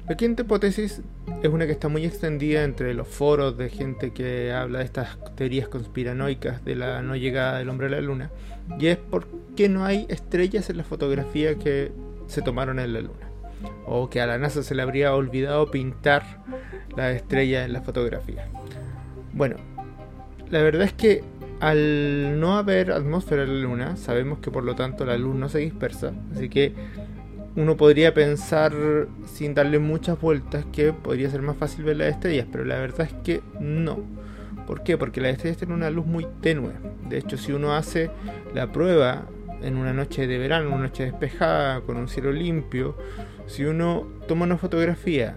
La 0.06 0.16
quinta 0.18 0.42
hipótesis 0.42 1.00
es 1.42 1.49
una 1.49 1.64
que 1.64 1.73
está 1.73 1.88
muy 1.88 2.04
extendida 2.04 2.62
entre 2.62 2.92
los 2.92 3.08
foros 3.08 3.56
de 3.56 3.70
gente 3.70 4.12
que 4.12 4.52
habla 4.52 4.80
de 4.80 4.84
estas 4.84 5.16
teorías 5.34 5.68
conspiranoicas 5.68 6.62
de 6.62 6.75
la 6.76 7.00
no 7.00 7.16
llegada 7.16 7.58
del 7.58 7.70
hombre 7.70 7.87
a 7.87 7.90
la 7.90 8.02
luna, 8.02 8.30
y 8.78 8.88
es 8.88 8.99
por 8.99 9.26
qué 9.56 9.70
no 9.70 9.87
hay 9.87 10.04
estrellas 10.11 10.68
en 10.68 10.76
la 10.76 10.84
fotografía 10.84 11.54
que 11.54 11.90
se 12.26 12.42
tomaron 12.42 12.80
en 12.80 12.92
la 12.92 13.00
luna, 13.00 13.30
o 13.87 14.11
que 14.11 14.20
a 14.20 14.26
la 14.26 14.37
NASA 14.37 14.62
se 14.62 14.75
le 14.75 14.82
habría 14.82 15.14
olvidado 15.14 15.70
pintar 15.70 16.23
las 16.94 17.16
estrellas 17.16 17.64
en 17.64 17.73
la 17.73 17.80
fotografía. 17.80 18.46
Bueno, 19.32 19.56
la 20.50 20.61
verdad 20.61 20.82
es 20.82 20.92
que 20.92 21.25
al 21.61 22.38
no 22.40 22.58
haber 22.58 22.92
atmósfera 22.92 23.44
en 23.44 23.54
la 23.54 23.68
luna, 23.68 23.96
sabemos 23.96 24.40
que 24.40 24.50
por 24.50 24.64
lo 24.64 24.75
tanto 24.75 25.06
la 25.06 25.16
luz 25.16 25.34
no 25.34 25.49
se 25.49 25.61
dispersa, 25.61 26.12
así 26.34 26.50
que 26.50 26.75
uno 27.56 27.76
podría 27.76 28.12
pensar 28.14 28.73
sin 29.26 29.54
darle 29.54 29.78
muchas 29.78 30.20
vueltas 30.20 30.64
que 30.73 30.92
podría 30.92 31.30
ser 31.30 31.42
más 31.42 31.56
fácil 31.56 31.84
ver 31.84 31.96
las 31.96 32.08
estrellas, 32.08 32.46
pero 32.50 32.64
la 32.64 32.78
verdad 32.78 33.06
es 33.06 33.14
que 33.23 33.42
no. 33.61 33.99
¿Por 34.66 34.82
qué? 34.82 34.96
Porque 34.96 35.20
las 35.20 35.32
estrellas 35.32 35.58
tienen 35.58 35.76
una 35.76 35.90
luz 35.90 36.06
muy 36.06 36.26
tenue. 36.40 36.73
De 37.08 37.18
hecho, 37.18 37.37
si 37.37 37.52
uno 37.52 37.75
hace 37.75 38.11
la 38.54 38.73
prueba 38.73 39.26
en 39.62 39.76
una 39.76 39.92
noche 39.92 40.26
de 40.26 40.38
verano, 40.38 40.68
una 40.68 40.87
noche 40.87 41.04
despejada, 41.04 41.80
con 41.82 41.96
un 41.96 42.08
cielo 42.08 42.32
limpio, 42.32 42.96
si 43.46 43.64
uno 43.64 44.08
toma 44.26 44.46
una 44.46 44.56
fotografía 44.56 45.37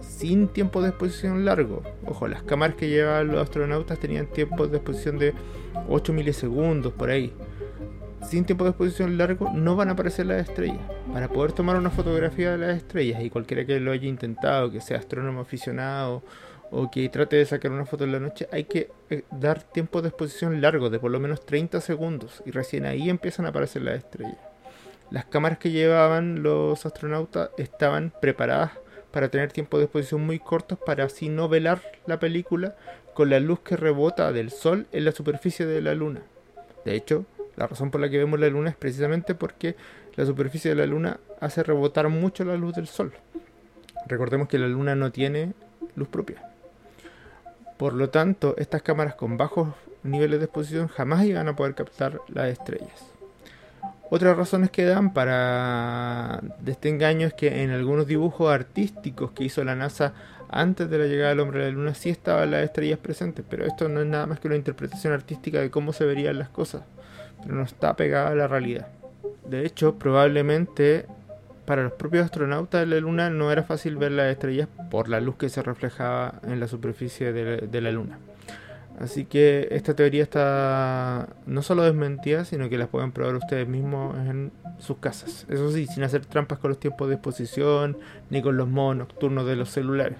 sin 0.00 0.48
tiempo 0.48 0.82
de 0.82 0.88
exposición 0.88 1.44
largo, 1.44 1.82
ojo, 2.04 2.26
las 2.28 2.42
cámaras 2.42 2.76
que 2.76 2.88
llevaban 2.88 3.28
los 3.28 3.40
astronautas 3.40 3.98
tenían 3.98 4.26
tiempos 4.26 4.70
de 4.70 4.78
exposición 4.78 5.18
de 5.18 5.34
8 5.88 6.12
milisegundos 6.12 6.92
por 6.92 7.10
ahí 7.10 7.32
sin 8.28 8.44
tiempo 8.44 8.64
de 8.64 8.70
exposición 8.70 9.16
largo 9.16 9.50
no 9.54 9.76
van 9.76 9.88
a 9.88 9.92
aparecer 9.92 10.26
las 10.26 10.48
estrellas. 10.48 10.80
Para 11.18 11.32
poder 11.32 11.50
tomar 11.50 11.74
una 11.74 11.90
fotografía 11.90 12.52
de 12.52 12.58
las 12.58 12.76
estrellas 12.76 13.20
y 13.24 13.28
cualquiera 13.28 13.64
que 13.64 13.80
lo 13.80 13.90
haya 13.90 14.06
intentado, 14.06 14.70
que 14.70 14.80
sea 14.80 14.98
astrónomo 14.98 15.40
aficionado 15.40 16.22
o 16.70 16.92
que 16.92 17.08
trate 17.08 17.34
de 17.34 17.44
sacar 17.44 17.72
una 17.72 17.86
foto 17.86 18.04
en 18.04 18.12
la 18.12 18.20
noche, 18.20 18.48
hay 18.52 18.62
que 18.62 18.92
eh, 19.10 19.24
dar 19.32 19.64
tiempo 19.64 20.00
de 20.00 20.10
exposición 20.10 20.60
largo, 20.60 20.90
de 20.90 21.00
por 21.00 21.10
lo 21.10 21.18
menos 21.18 21.44
30 21.44 21.80
segundos, 21.80 22.40
y 22.46 22.52
recién 22.52 22.86
ahí 22.86 23.10
empiezan 23.10 23.46
a 23.46 23.48
aparecer 23.48 23.82
las 23.82 23.96
estrellas. 23.96 24.38
Las 25.10 25.24
cámaras 25.24 25.58
que 25.58 25.72
llevaban 25.72 26.44
los 26.44 26.86
astronautas 26.86 27.50
estaban 27.58 28.12
preparadas 28.22 28.70
para 29.10 29.28
tener 29.28 29.50
tiempos 29.50 29.80
de 29.80 29.86
exposición 29.86 30.24
muy 30.24 30.38
cortos 30.38 30.78
para 30.78 31.02
así 31.02 31.28
no 31.28 31.48
velar 31.48 31.82
la 32.06 32.20
película 32.20 32.76
con 33.14 33.28
la 33.28 33.40
luz 33.40 33.58
que 33.58 33.76
rebota 33.76 34.30
del 34.30 34.52
sol 34.52 34.86
en 34.92 35.04
la 35.04 35.10
superficie 35.10 35.66
de 35.66 35.82
la 35.82 35.96
luna. 35.96 36.22
De 36.84 36.94
hecho, 36.94 37.26
la 37.56 37.66
razón 37.66 37.90
por 37.90 38.00
la 38.00 38.08
que 38.08 38.18
vemos 38.18 38.38
la 38.38 38.48
luna 38.50 38.70
es 38.70 38.76
precisamente 38.76 39.34
porque 39.34 39.74
la 40.18 40.26
superficie 40.26 40.70
de 40.70 40.74
la 40.74 40.84
luna 40.84 41.20
hace 41.40 41.62
rebotar 41.62 42.08
mucho 42.08 42.44
la 42.44 42.56
luz 42.56 42.74
del 42.74 42.88
sol. 42.88 43.12
Recordemos 44.08 44.48
que 44.48 44.58
la 44.58 44.66
luna 44.66 44.96
no 44.96 45.12
tiene 45.12 45.52
luz 45.94 46.08
propia. 46.08 46.42
Por 47.76 47.92
lo 47.92 48.10
tanto, 48.10 48.56
estas 48.58 48.82
cámaras 48.82 49.14
con 49.14 49.36
bajos 49.36 49.68
niveles 50.02 50.40
de 50.40 50.46
exposición 50.46 50.88
jamás 50.88 51.24
iban 51.24 51.46
a 51.46 51.54
poder 51.54 51.76
captar 51.76 52.20
las 52.26 52.48
estrellas. 52.48 53.12
Otras 54.10 54.36
razones 54.36 54.72
que 54.72 54.86
dan 54.86 55.12
para 55.12 56.40
de 56.58 56.72
este 56.72 56.88
engaño 56.88 57.28
es 57.28 57.34
que 57.34 57.62
en 57.62 57.70
algunos 57.70 58.08
dibujos 58.08 58.52
artísticos 58.52 59.30
que 59.30 59.44
hizo 59.44 59.62
la 59.62 59.76
NASA 59.76 60.14
antes 60.48 60.90
de 60.90 60.98
la 60.98 61.06
llegada 61.06 61.28
del 61.28 61.38
hombre 61.38 61.62
a 61.62 61.66
la 61.66 61.70
luna 61.70 61.94
sí 61.94 62.10
estaban 62.10 62.50
las 62.50 62.64
estrellas 62.64 62.98
presentes, 62.98 63.44
pero 63.48 63.64
esto 63.66 63.88
no 63.88 64.00
es 64.00 64.06
nada 64.08 64.26
más 64.26 64.40
que 64.40 64.48
una 64.48 64.56
interpretación 64.56 65.12
artística 65.12 65.60
de 65.60 65.70
cómo 65.70 65.92
se 65.92 66.06
verían 66.06 66.40
las 66.40 66.48
cosas, 66.48 66.82
pero 67.40 67.54
no 67.54 67.62
está 67.62 67.94
pegada 67.94 68.30
a 68.30 68.34
la 68.34 68.48
realidad. 68.48 68.97
De 69.48 69.64
hecho, 69.64 69.98
probablemente 69.98 71.06
para 71.68 71.82
los 71.82 71.92
propios 71.92 72.24
astronautas 72.24 72.80
de 72.80 72.86
la 72.86 73.00
Luna 73.00 73.28
no 73.28 73.52
era 73.52 73.62
fácil 73.62 73.96
ver 73.96 74.12
las 74.12 74.30
estrellas 74.30 74.68
por 74.90 75.08
la 75.08 75.20
luz 75.20 75.36
que 75.36 75.50
se 75.50 75.62
reflejaba 75.62 76.40
en 76.44 76.60
la 76.60 76.66
superficie 76.66 77.32
de 77.32 77.80
la, 77.80 77.92
Luna. 77.92 78.18
Así 78.98 79.26
que 79.26 79.68
esta 79.70 79.94
teoría 79.94 80.22
está 80.22 81.28
no 81.46 81.62
solo 81.62 81.82
desmentida, 81.82 82.44
sino 82.44 82.68
que 82.68 82.78
la 82.78 82.86
pueden 82.86 83.12
probar 83.12 83.36
ustedes 83.36 83.68
mismos 83.68 84.16
en 84.16 84.50
sus 84.78 84.96
casas. 84.96 85.46
Eso 85.48 85.70
sí, 85.70 85.86
sin 85.86 86.04
hacer 86.04 86.24
trampas 86.24 86.58
con 86.58 86.70
los 86.70 86.80
tiempos 86.80 87.08
de 87.08 87.14
exposición 87.14 87.98
ni 88.30 88.40
con 88.42 88.56
los 88.56 88.66
modos 88.66 88.96
nocturnos 88.96 89.46
de 89.46 89.56
los 89.56 89.70
celulares. 89.70 90.18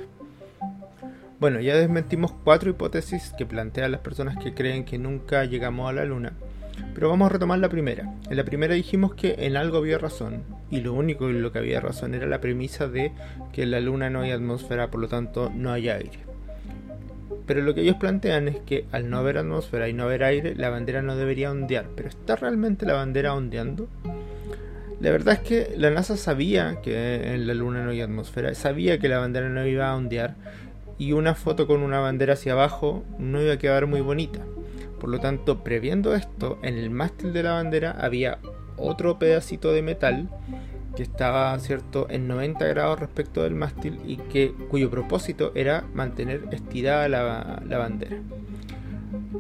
Bueno, 1.41 1.61
ya 1.61 1.77
desmentimos 1.77 2.33
cuatro 2.45 2.69
hipótesis 2.69 3.33
que 3.39 3.47
plantean 3.47 3.93
las 3.93 4.01
personas 4.01 4.37
que 4.43 4.55
creen 4.55 4.85
que 4.85 4.99
nunca 4.99 5.45
llegamos 5.45 5.89
a 5.89 5.93
la 5.93 6.05
Luna. 6.05 6.35
Pero 6.99 7.11
vamos 7.11 7.27
a 7.27 7.35
retomar 7.35 7.61
la 7.61 7.69
primera. 7.69 8.13
En 8.29 8.37
la 8.37 8.43
primera 8.43 8.75
dijimos 8.75 9.15
que 9.15 9.37
en 9.39 9.57
algo 9.57 9.79
había 9.79 9.99
razón, 9.99 10.43
y 10.69 10.81
lo 10.81 10.95
único 10.95 11.29
en 11.29 11.43
lo 11.43 11.53
que 11.53 11.61
había 11.61 11.79
razón 11.79 12.13
era 12.13 12.27
la 12.27 12.41
premisa 12.41 12.89
de 12.89 13.13
que 13.53 13.63
en 13.63 13.71
la 13.71 13.79
Luna 13.79 14.11
no 14.11 14.23
hay 14.23 14.33
atmósfera, 14.33 14.91
por 14.91 15.01
lo 15.01 15.07
tanto 15.07 15.49
no 15.55 15.71
hay 15.71 15.91
aire. 15.91 16.19
Pero 17.47 17.63
lo 17.63 17.73
que 17.73 17.83
ellos 17.83 17.95
plantean 18.01 18.49
es 18.49 18.59
que 18.67 18.87
al 18.91 19.09
no 19.11 19.19
haber 19.19 19.39
atmósfera 19.39 19.89
y 19.89 19.93
no 19.93 20.03
haber 20.03 20.25
aire, 20.25 20.57
la 20.57 20.71
bandera 20.71 21.01
no 21.01 21.15
debería 21.15 21.53
ondear. 21.53 21.87
¿Pero 21.95 22.09
está 22.09 22.35
realmente 22.35 22.85
la 22.85 22.95
bandera 22.95 23.33
ondeando? 23.33 23.87
La 25.01 25.13
verdad 25.13 25.35
es 25.35 25.41
que 25.49 25.75
la 25.77 25.91
NASA 25.91 26.17
sabía 26.17 26.81
que 26.83 27.33
en 27.33 27.47
la 27.47 27.55
Luna 27.55 27.85
no 27.85 27.91
hay 27.91 28.01
atmósfera, 28.01 28.57
sabía 28.57 28.99
que 28.99 29.09
la 29.09 29.21
bandera 29.21 29.49
no 29.49 29.65
iba 29.65 29.89
a 29.89 29.95
ondear 29.95 30.35
y 30.99 31.13
una 31.13 31.37
foto 31.37 31.69
con 31.69 31.85
una 31.85 32.01
bandera 32.01 32.33
hacia 32.33 32.55
abajo 32.55 33.05
no 33.21 33.41
iba 33.41 33.53
a 33.53 33.59
quedar 33.59 33.87
muy 33.87 34.01
bonita. 34.01 34.41
Por 35.01 35.11
lo 35.11 35.21
tanto, 35.21 35.63
previendo 35.63 36.15
esto, 36.15 36.59
en 36.63 36.77
el 36.77 36.91
mástil 36.91 37.33
de 37.33 37.43
la 37.43 37.53
bandera 37.53 37.97
había 37.99 38.39
otro 38.77 39.19
pedacito 39.19 39.73
de 39.73 39.83
metal 39.83 40.29
que 40.97 41.03
estaba 41.03 41.57
cierto 41.61 42.09
en 42.11 42.27
90 42.27 42.67
grados 42.67 42.99
respecto 42.99 43.45
del 43.45 43.55
mástil 43.55 44.01
y 44.05 44.17
que 44.17 44.53
cuyo 44.69 44.91
propósito 44.91 45.53
era 45.55 45.85
mantener 45.95 46.49
estirada 46.51 47.09
la, 47.09 47.79
bandera. 47.79 48.17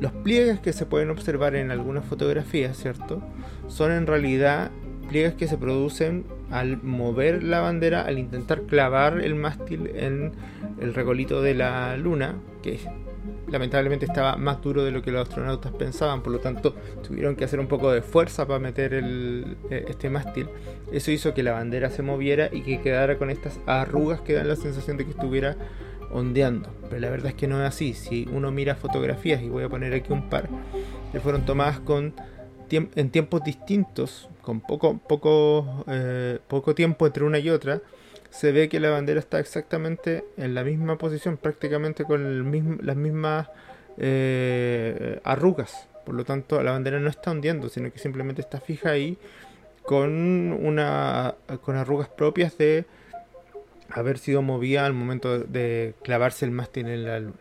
Los 0.00 0.12
pliegues 0.12 0.60
que 0.60 0.72
se 0.72 0.86
pueden 0.86 1.10
observar 1.10 1.56
en 1.56 1.72
algunas 1.72 2.04
fotografías, 2.04 2.76
¿cierto? 2.76 3.22
Son 3.66 3.90
en 3.90 4.06
realidad 4.06 4.70
pliegues 5.08 5.34
que 5.34 5.48
se 5.48 5.58
producen 5.58 6.26
al 6.50 6.80
mover 6.82 7.42
la 7.42 7.60
bandera, 7.60 8.02
al 8.02 8.18
intentar 8.18 8.62
clavar 8.62 9.20
el 9.20 9.34
mástil 9.34 9.90
en 9.96 10.32
el 10.80 10.94
regolito 10.94 11.42
de 11.42 11.54
la 11.54 11.96
luna, 11.96 12.36
que 12.62 12.78
lamentablemente 13.50 14.06
estaba 14.06 14.36
más 14.36 14.60
duro 14.62 14.84
de 14.84 14.90
lo 14.90 15.02
que 15.02 15.10
los 15.10 15.28
astronautas 15.28 15.72
pensaban, 15.72 16.22
por 16.22 16.32
lo 16.32 16.40
tanto 16.40 16.74
tuvieron 17.06 17.36
que 17.36 17.44
hacer 17.44 17.60
un 17.60 17.66
poco 17.66 17.90
de 17.90 18.02
fuerza 18.02 18.46
para 18.46 18.58
meter 18.58 18.92
eh, 18.94 19.84
este 19.88 20.10
mástil. 20.10 20.48
Eso 20.92 21.10
hizo 21.10 21.34
que 21.34 21.42
la 21.42 21.52
bandera 21.52 21.90
se 21.90 22.02
moviera 22.02 22.48
y 22.52 22.62
que 22.62 22.80
quedara 22.80 23.18
con 23.18 23.30
estas 23.30 23.60
arrugas 23.66 24.20
que 24.20 24.34
dan 24.34 24.48
la 24.48 24.56
sensación 24.56 24.96
de 24.96 25.04
que 25.04 25.10
estuviera 25.10 25.56
ondeando. 26.12 26.70
Pero 26.88 27.00
la 27.00 27.10
verdad 27.10 27.28
es 27.28 27.34
que 27.34 27.48
no 27.48 27.60
es 27.62 27.68
así. 27.68 27.94
Si 27.94 28.28
uno 28.32 28.50
mira 28.50 28.74
fotografías, 28.74 29.42
y 29.42 29.48
voy 29.48 29.64
a 29.64 29.68
poner 29.68 29.94
aquí 29.94 30.12
un 30.12 30.28
par, 30.28 30.48
que 31.12 31.20
fueron 31.20 31.44
tomadas 31.44 31.80
en 32.70 33.10
tiempos 33.10 33.42
distintos, 33.44 34.28
con 34.42 34.60
poco, 34.60 34.98
poco, 34.98 35.84
eh, 35.88 36.38
poco 36.48 36.74
tiempo 36.74 37.06
entre 37.06 37.24
una 37.24 37.38
y 37.38 37.50
otra, 37.50 37.82
se 38.30 38.52
ve 38.52 38.68
que 38.68 38.80
la 38.80 38.90
bandera 38.90 39.20
está 39.20 39.40
exactamente 39.40 40.24
en 40.36 40.54
la 40.54 40.64
misma 40.64 40.98
posición, 40.98 41.36
prácticamente 41.36 42.04
con 42.04 42.78
las 42.82 42.96
mismas 42.96 43.48
eh, 43.96 45.20
arrugas. 45.24 45.88
Por 46.04 46.14
lo 46.14 46.24
tanto, 46.24 46.62
la 46.62 46.72
bandera 46.72 47.00
no 47.00 47.08
está 47.08 47.30
hundiendo, 47.30 47.68
sino 47.68 47.92
que 47.92 47.98
simplemente 47.98 48.40
está 48.40 48.60
fija 48.60 48.90
ahí 48.90 49.18
con 49.82 50.52
una 50.52 51.34
arrugas 51.66 52.08
propias 52.08 52.58
de 52.58 52.84
haber 53.90 54.18
sido 54.18 54.42
movida 54.42 54.84
al 54.84 54.92
momento 54.92 55.38
de 55.38 55.94
clavarse 56.02 56.44
el 56.44 56.50
mástil 56.50 56.88
en 56.88 57.04
la 57.04 57.20
luna. 57.20 57.38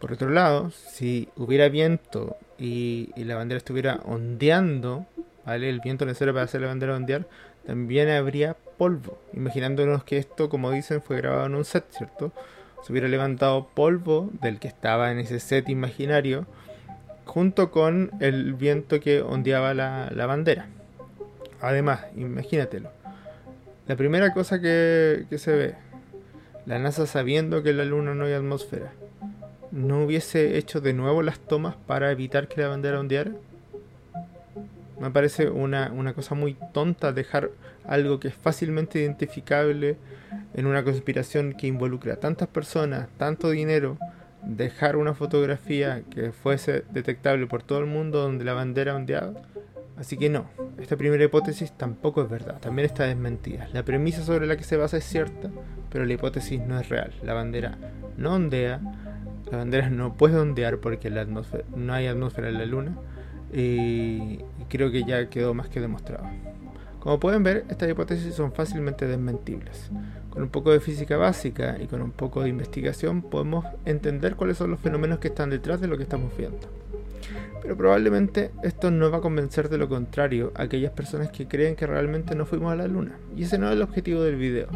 Por 0.00 0.12
otro 0.12 0.30
lado, 0.30 0.70
si 0.70 1.28
hubiera 1.36 1.68
viento 1.68 2.36
y, 2.58 3.10
y 3.16 3.24
la 3.24 3.36
bandera 3.36 3.58
estuviera 3.58 4.00
ondeando, 4.04 5.06
El 5.46 5.80
viento 5.80 6.06
necesario 6.06 6.32
para 6.32 6.44
hacer 6.44 6.62
la 6.62 6.68
bandera 6.68 6.96
ondear, 6.96 7.26
también 7.66 8.08
habría 8.08 8.54
polvo. 8.54 9.18
Imaginándonos 9.32 10.04
que 10.04 10.18
esto, 10.18 10.48
como 10.48 10.70
dicen, 10.70 11.02
fue 11.02 11.18
grabado 11.18 11.46
en 11.46 11.54
un 11.54 11.64
set, 11.64 11.84
¿cierto? 11.90 12.32
Se 12.82 12.92
hubiera 12.92 13.08
levantado 13.08 13.68
polvo 13.74 14.30
del 14.40 14.58
que 14.58 14.68
estaba 14.68 15.10
en 15.12 15.18
ese 15.18 15.40
set 15.40 15.68
imaginario, 15.68 16.46
junto 17.24 17.70
con 17.70 18.10
el 18.20 18.54
viento 18.54 19.00
que 19.00 19.22
ondeaba 19.22 19.74
la, 19.74 20.26
bandera. 20.26 20.66
Además, 21.60 22.00
imagínatelo. 22.16 22.90
La 23.86 23.96
primera 23.96 24.32
cosa 24.32 24.60
que, 24.60 25.26
que 25.28 25.38
se 25.38 25.52
ve, 25.52 25.74
la 26.66 26.78
NASA 26.78 27.06
sabiendo 27.06 27.62
que 27.62 27.70
en 27.70 27.78
la 27.78 27.84
Luna 27.84 28.14
no 28.14 28.24
hay 28.24 28.32
atmósfera, 28.32 28.92
¿no 29.70 30.04
hubiese 30.04 30.56
hecho 30.56 30.80
de 30.80 30.94
nuevo 30.94 31.22
las 31.22 31.38
tomas 31.38 31.76
para 31.86 32.10
evitar 32.10 32.48
que 32.48 32.60
la 32.60 32.68
bandera 32.68 33.00
ondeara? 33.00 33.32
Me 35.00 35.10
parece 35.10 35.48
una, 35.48 35.90
cosa 36.14 36.34
muy 36.34 36.56
tonta 36.72 37.12
dejar 37.12 37.50
algo 37.86 38.20
que 38.20 38.28
es 38.28 38.34
fácilmente 38.34 39.00
identificable 39.00 39.96
en 40.54 40.66
una 40.66 40.84
conspiración 40.84 41.52
que 41.52 41.66
involucra 41.66 42.14
a 42.14 42.16
tantas 42.16 42.48
personas, 42.48 43.08
tanto 43.18 43.50
dinero, 43.50 43.98
dejar 44.42 44.96
una 44.96 45.14
fotografía 45.14 46.02
que 46.10 46.32
fuese 46.32 46.84
detectable 46.90 47.46
por 47.46 47.62
todo 47.62 47.80
el 47.80 47.86
mundo 47.86 48.20
donde 48.20 48.44
la 48.44 48.52
bandera 48.52 48.94
ondeaba. 48.94 49.32
Así 49.96 50.16
que 50.16 50.28
no, 50.28 50.46
esta 50.80 50.96
primera 50.96 51.24
hipótesis 51.24 51.72
tampoco 51.72 52.22
es 52.22 52.28
verdad, 52.28 52.58
también 52.60 52.86
está 52.86 53.04
desmentida. 53.04 53.68
La 53.72 53.84
premisa 53.84 54.22
sobre 54.22 54.46
la 54.46 54.56
que 54.56 54.64
se 54.64 54.76
basa 54.76 54.96
es 54.96 55.04
cierta, 55.04 55.50
pero 55.90 56.04
la 56.04 56.12
hipótesis 56.12 56.60
no 56.60 56.78
es 56.80 56.88
real. 56.88 57.12
La 57.22 57.32
bandera 57.32 57.78
no 58.16 58.34
ondea, 58.34 58.80
la 59.50 59.58
bandera 59.58 59.90
no 59.90 60.14
puede 60.14 60.36
ondear 60.36 60.78
porque 60.78 61.10
la 61.10 61.24
no 61.24 61.94
hay 61.94 62.06
atmósfera 62.06 62.48
en 62.48 62.58
la 62.58 62.66
luna 62.66 62.96
y 63.54 64.40
creo 64.68 64.90
que 64.90 65.04
ya 65.04 65.28
quedó 65.30 65.54
más 65.54 65.68
que 65.68 65.80
demostrado. 65.80 66.24
Como 66.98 67.20
pueden 67.20 67.42
ver, 67.42 67.64
estas 67.68 67.88
hipótesis 67.88 68.34
son 68.34 68.52
fácilmente 68.52 69.06
desmentibles. 69.06 69.90
Con 70.30 70.42
un 70.42 70.48
poco 70.48 70.72
de 70.72 70.80
física 70.80 71.16
básica 71.16 71.76
y 71.80 71.86
con 71.86 72.02
un 72.02 72.10
poco 72.10 72.42
de 72.42 72.48
investigación 72.48 73.22
podemos 73.22 73.64
entender 73.84 74.34
cuáles 74.36 74.56
son 74.56 74.70
los 74.70 74.80
fenómenos 74.80 75.18
que 75.18 75.28
están 75.28 75.50
detrás 75.50 75.80
de 75.80 75.86
lo 75.86 75.96
que 75.96 76.02
estamos 76.02 76.36
viendo. 76.36 76.66
Pero 77.62 77.76
probablemente 77.76 78.50
esto 78.62 78.90
no 78.90 79.10
va 79.10 79.18
a 79.18 79.20
convencer 79.20 79.68
de 79.68 79.78
lo 79.78 79.88
contrario 79.88 80.52
a 80.56 80.62
aquellas 80.62 80.92
personas 80.92 81.30
que 81.30 81.46
creen 81.46 81.76
que 81.76 81.86
realmente 81.86 82.34
no 82.34 82.46
fuimos 82.46 82.72
a 82.72 82.76
la 82.76 82.88
luna. 82.88 83.12
Y 83.36 83.44
ese 83.44 83.58
no 83.58 83.68
es 83.68 83.74
el 83.74 83.82
objetivo 83.82 84.22
del 84.22 84.36
video. 84.36 84.68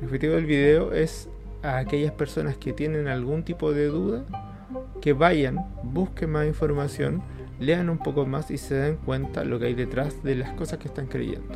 El 0.00 0.04
objetivo 0.04 0.34
del 0.34 0.46
video 0.46 0.92
es 0.92 1.28
a 1.62 1.78
aquellas 1.78 2.12
personas 2.12 2.56
que 2.56 2.72
tienen 2.72 3.08
algún 3.08 3.44
tipo 3.44 3.72
de 3.72 3.86
duda 3.86 4.24
que 5.00 5.12
vayan, 5.12 5.66
busquen 5.82 6.30
más 6.30 6.46
información 6.46 7.22
lean 7.60 7.90
un 7.90 7.98
poco 7.98 8.26
más 8.26 8.50
y 8.50 8.58
se 8.58 8.74
den 8.74 8.96
cuenta 8.96 9.44
lo 9.44 9.58
que 9.60 9.66
hay 9.66 9.74
detrás 9.74 10.22
de 10.24 10.34
las 10.34 10.52
cosas 10.54 10.78
que 10.78 10.88
están 10.88 11.06
creyendo. 11.06 11.54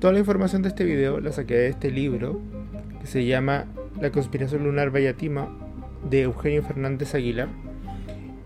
Toda 0.00 0.12
la 0.12 0.18
información 0.18 0.60
de 0.62 0.68
este 0.68 0.84
video 0.84 1.20
la 1.20 1.32
saqué 1.32 1.54
de 1.54 1.68
este 1.68 1.90
libro 1.90 2.40
que 3.00 3.06
se 3.06 3.24
llama 3.24 3.64
La 4.00 4.10
conspiración 4.10 4.64
lunar 4.64 4.90
Vallatima 4.90 5.48
de 6.10 6.22
Eugenio 6.22 6.62
Fernández 6.62 7.14
Aguilar. 7.14 7.48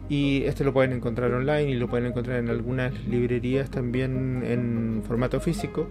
Y 0.09 0.45
este 0.45 0.65
lo 0.65 0.73
pueden 0.73 0.93
encontrar 0.93 1.33
online 1.33 1.71
y 1.71 1.75
lo 1.75 1.89
pueden 1.89 2.07
encontrar 2.07 2.39
en 2.39 2.49
algunas 2.49 2.95
librerías 3.07 3.71
también 3.71 4.43
en 4.45 5.03
formato 5.07 5.41
físico. 5.41 5.89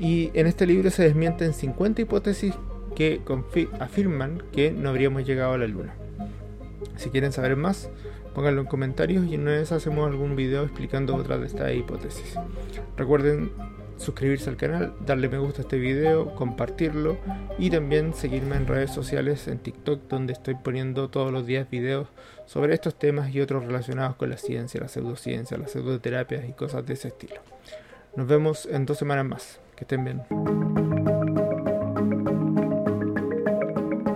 Y 0.00 0.30
en 0.34 0.46
este 0.46 0.66
libro 0.66 0.90
se 0.90 1.04
desmienten 1.04 1.54
50 1.54 2.02
hipótesis 2.02 2.54
que 2.94 3.20
afirman 3.78 4.42
que 4.52 4.72
no 4.72 4.90
habríamos 4.90 5.24
llegado 5.24 5.52
a 5.52 5.58
la 5.58 5.66
luna. 5.66 5.94
Si 6.96 7.10
quieren 7.10 7.32
saber 7.32 7.56
más, 7.56 7.90
Pónganlo 8.34 8.62
en 8.62 8.66
comentarios 8.66 9.26
y 9.26 9.34
en 9.34 9.42
una 9.42 9.52
vez 9.52 9.72
hacemos 9.72 10.08
algún 10.08 10.36
video 10.36 10.62
explicando 10.62 11.14
otra 11.14 11.38
de 11.38 11.46
estas 11.46 11.74
hipótesis. 11.74 12.34
Recuerden 12.96 13.52
suscribirse 13.98 14.48
al 14.48 14.56
canal, 14.56 14.94
darle 15.04 15.28
me 15.28 15.38
gusta 15.38 15.60
a 15.60 15.62
este 15.62 15.78
video, 15.78 16.34
compartirlo 16.34 17.18
y 17.58 17.70
también 17.70 18.14
seguirme 18.14 18.56
en 18.56 18.66
redes 18.66 18.90
sociales 18.90 19.46
en 19.48 19.58
TikTok 19.58 20.08
donde 20.08 20.32
estoy 20.32 20.54
poniendo 20.54 21.08
todos 21.08 21.30
los 21.30 21.46
días 21.46 21.68
videos 21.70 22.08
sobre 22.46 22.74
estos 22.74 22.98
temas 22.98 23.34
y 23.34 23.40
otros 23.40 23.64
relacionados 23.66 24.16
con 24.16 24.30
la 24.30 24.38
ciencia, 24.38 24.80
la 24.80 24.88
pseudociencia, 24.88 25.58
las 25.58 25.72
pseudoterapias 25.72 26.48
y 26.48 26.52
cosas 26.52 26.86
de 26.86 26.94
ese 26.94 27.08
estilo. 27.08 27.36
Nos 28.16 28.26
vemos 28.26 28.66
en 28.66 28.86
dos 28.86 28.98
semanas 28.98 29.26
más. 29.26 29.60
Que 29.76 29.84
estén 29.84 30.04
bien. 30.04 31.11